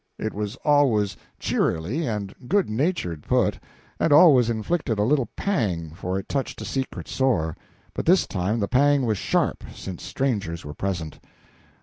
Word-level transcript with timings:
It 0.17 0.33
was 0.33 0.55
always 0.65 1.15
cheerily 1.37 2.07
and 2.07 2.33
good 2.47 2.67
naturedly 2.71 3.21
put, 3.27 3.59
and 3.99 4.11
always 4.11 4.49
inflicted 4.49 4.97
a 4.97 5.03
little 5.03 5.27
pang, 5.35 5.91
for 5.91 6.17
it 6.17 6.27
touched 6.27 6.59
a 6.59 6.65
secret 6.65 7.07
sore; 7.07 7.55
but 7.93 8.07
this 8.07 8.25
time 8.25 8.59
the 8.61 8.67
pang 8.67 9.05
was 9.05 9.19
sharp, 9.19 9.63
since 9.75 10.01
strangers 10.01 10.65
were 10.65 10.73
present. 10.73 11.19